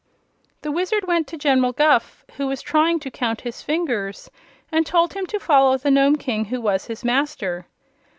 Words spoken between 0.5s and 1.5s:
The Wizard went to